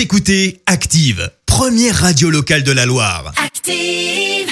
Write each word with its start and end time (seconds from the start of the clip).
Vous 0.00 0.04
écoutez 0.04 0.62
Active, 0.64 1.30
première 1.44 1.94
radio 1.94 2.30
locale 2.30 2.62
de 2.62 2.72
la 2.72 2.86
Loire. 2.86 3.34
Active. 3.36 4.48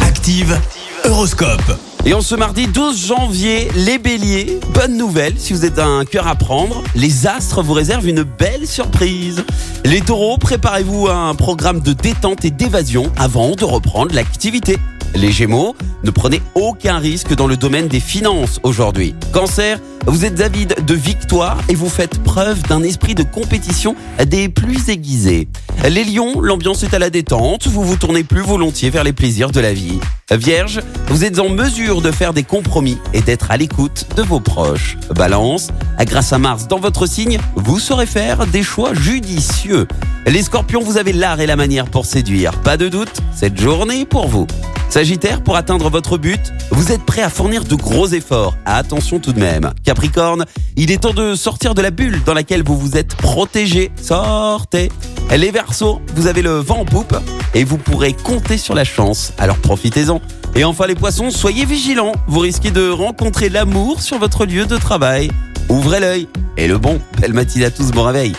Active, 0.00 0.58
Horoscope. 1.04 1.78
Et 2.06 2.14
en 2.14 2.22
ce 2.22 2.34
mardi 2.34 2.66
12 2.66 3.08
janvier, 3.08 3.68
les 3.76 3.98
béliers, 3.98 4.58
bonne 4.72 4.96
nouvelle, 4.96 5.34
si 5.36 5.52
vous 5.52 5.66
êtes 5.66 5.78
un 5.78 6.06
cœur 6.06 6.26
à 6.26 6.34
prendre, 6.34 6.82
les 6.94 7.26
astres 7.26 7.62
vous 7.62 7.74
réservent 7.74 8.08
une 8.08 8.22
belle 8.22 8.66
surprise. 8.66 9.44
Les 9.84 10.00
taureaux, 10.00 10.38
préparez-vous 10.38 11.08
à 11.08 11.14
un 11.14 11.34
programme 11.34 11.80
de 11.80 11.92
détente 11.92 12.46
et 12.46 12.50
d'évasion 12.50 13.12
avant 13.18 13.56
de 13.56 13.64
reprendre 13.64 14.14
l'activité. 14.14 14.78
Les 15.14 15.32
gémeaux, 15.32 15.74
ne 16.04 16.10
prenez 16.10 16.40
aucun 16.54 16.98
risque 16.98 17.34
dans 17.34 17.46
le 17.46 17.56
domaine 17.56 17.88
des 17.88 18.00
finances 18.00 18.60
aujourd'hui. 18.62 19.14
Cancer, 19.32 19.78
vous 20.06 20.24
êtes 20.24 20.40
avide 20.40 20.74
de 20.86 20.94
victoire 20.94 21.58
et 21.68 21.74
vous 21.74 21.88
faites 21.88 22.22
preuve 22.22 22.62
d'un 22.62 22.82
esprit 22.82 23.14
de 23.14 23.22
compétition 23.22 23.96
des 24.26 24.48
plus 24.48 24.88
aiguisés. 24.88 25.48
Les 25.88 26.04
lions, 26.04 26.40
l'ambiance 26.40 26.82
est 26.82 26.92
à 26.92 26.98
la 26.98 27.08
détente, 27.08 27.66
vous 27.66 27.82
vous 27.82 27.96
tournez 27.96 28.22
plus 28.22 28.42
volontiers 28.42 28.90
vers 28.90 29.02
les 29.02 29.14
plaisirs 29.14 29.50
de 29.50 29.60
la 29.60 29.72
vie. 29.72 29.98
Vierge, 30.30 30.80
vous 31.08 31.24
êtes 31.24 31.38
en 31.38 31.48
mesure 31.48 32.02
de 32.02 32.12
faire 32.12 32.34
des 32.34 32.44
compromis 32.44 32.98
et 33.14 33.22
d'être 33.22 33.50
à 33.50 33.56
l'écoute 33.56 34.06
de 34.14 34.22
vos 34.22 34.40
proches. 34.40 34.98
Balance, 35.14 35.68
grâce 36.00 36.32
à 36.32 36.38
Mars 36.38 36.68
dans 36.68 36.78
votre 36.78 37.06
signe, 37.06 37.38
vous 37.56 37.80
saurez 37.80 38.06
faire 38.06 38.46
des 38.46 38.62
choix 38.62 38.92
judicieux. 38.92 39.88
Les 40.26 40.42
scorpions, 40.42 40.82
vous 40.82 40.98
avez 40.98 41.14
l'art 41.14 41.40
et 41.40 41.46
la 41.46 41.56
manière 41.56 41.86
pour 41.86 42.04
séduire. 42.04 42.52
Pas 42.60 42.76
de 42.76 42.88
doute, 42.88 43.20
cette 43.34 43.58
journée 43.58 44.04
pour 44.04 44.28
vous. 44.28 44.46
Sagittaire, 44.90 45.42
pour 45.42 45.56
atteindre 45.56 45.88
votre 45.88 46.18
but, 46.18 46.52
vous 46.70 46.92
êtes 46.92 47.04
prêt 47.04 47.22
à 47.22 47.30
fournir 47.30 47.64
de 47.64 47.74
gros 47.74 48.08
efforts. 48.08 48.56
Attention 48.66 49.18
tout 49.18 49.32
de 49.32 49.40
même. 49.40 49.72
Capricorne, 49.82 50.44
il 50.76 50.90
est 50.90 51.02
temps 51.02 51.14
de 51.14 51.34
sortir 51.34 51.74
de 51.74 51.80
la 51.80 51.90
bulle 51.90 52.20
dans 52.26 52.34
laquelle 52.34 52.62
vous 52.62 52.76
vous 52.76 52.96
êtes 52.96 53.14
protégé. 53.16 53.90
Sortez. 54.00 54.90
Les 55.36 55.52
Verseaux, 55.52 56.00
vous 56.16 56.26
avez 56.26 56.42
le 56.42 56.58
vent 56.58 56.80
en 56.80 56.84
poupe 56.84 57.16
et 57.54 57.64
vous 57.64 57.78
pourrez 57.78 58.12
compter 58.12 58.58
sur 58.58 58.74
la 58.74 58.84
chance. 58.84 59.32
Alors 59.38 59.56
profitez-en. 59.56 60.20
Et 60.54 60.64
enfin 60.64 60.86
les 60.86 60.94
Poissons, 60.94 61.30
soyez 61.30 61.64
vigilants. 61.64 62.12
Vous 62.26 62.40
risquez 62.40 62.70
de 62.70 62.90
rencontrer 62.90 63.48
l'amour 63.48 64.02
sur 64.02 64.18
votre 64.18 64.44
lieu 64.44 64.66
de 64.66 64.76
travail. 64.76 65.30
Ouvrez 65.68 66.00
l'œil. 66.00 66.28
Et 66.56 66.66
le 66.66 66.78
bon, 66.78 67.00
belle 67.20 67.32
matinée 67.32 67.66
à 67.66 67.70
tous, 67.70 67.90
bon 67.92 68.02
réveil. 68.02 68.34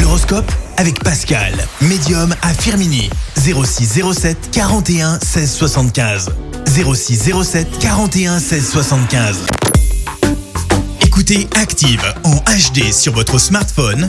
L'horoscope 0.00 0.50
avec 0.76 1.02
Pascal, 1.02 1.54
médium 1.80 2.34
à 2.42 2.52
Firmini. 2.52 3.08
06 3.36 4.02
07 4.12 4.50
41 4.50 5.20
16 5.20 5.52
75. 5.52 6.30
06 6.66 7.30
07 7.44 7.78
41 7.78 8.38
16 8.40 8.70
75. 8.70 9.46
Écoutez 11.06 11.46
Active 11.54 12.02
en 12.24 12.34
HD 12.34 12.92
sur 12.92 13.12
votre 13.12 13.38
smartphone, 13.38 14.08